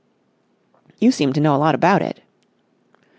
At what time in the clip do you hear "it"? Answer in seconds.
2.01-2.23